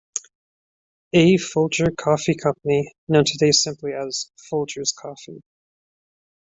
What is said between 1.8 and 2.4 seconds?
Coffee